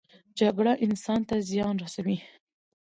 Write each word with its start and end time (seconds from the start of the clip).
جګړه 0.39 0.73
انسان 0.85 1.21
ته 1.29 1.35
زیان 1.49 1.75
رسوي 1.83 2.17